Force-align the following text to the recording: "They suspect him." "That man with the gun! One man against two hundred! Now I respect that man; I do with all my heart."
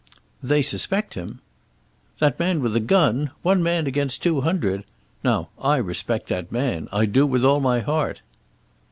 "They 0.41 0.63
suspect 0.63 1.13
him." 1.13 1.41
"That 2.17 2.39
man 2.39 2.59
with 2.59 2.73
the 2.73 2.79
gun! 2.79 3.29
One 3.43 3.61
man 3.61 3.85
against 3.85 4.23
two 4.23 4.41
hundred! 4.41 4.83
Now 5.23 5.49
I 5.61 5.77
respect 5.77 6.25
that 6.29 6.51
man; 6.51 6.89
I 6.91 7.05
do 7.05 7.27
with 7.27 7.45
all 7.45 7.59
my 7.59 7.81
heart." 7.81 8.23